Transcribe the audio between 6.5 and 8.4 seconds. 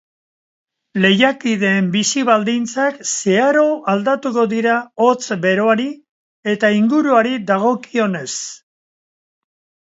eta inguruari dagokionez.